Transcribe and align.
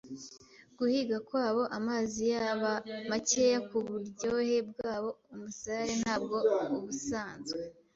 guhiga 0.77 1.17
kwabo. 1.27 1.63
Amazi 1.77 2.21
yaba 2.33 2.71
makeya 3.09 3.59
kuburyohe 3.69 4.57
bwabo; 4.69 5.09
umusare 5.33 5.91
ntabwo 6.01 6.37
ubusanzwe 6.75 7.59